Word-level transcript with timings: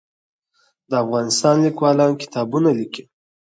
د 0.89 0.91
افغانستان 1.03 1.55
لیکوالان 1.65 2.11
کتابونه 2.21 2.69
لیکي 2.79 3.03